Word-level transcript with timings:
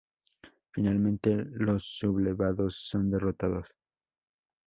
Finalmente 0.71 1.45
los 1.51 1.83
sublevados 1.99 2.75
son 2.89 3.11
derrotados. 3.11 3.67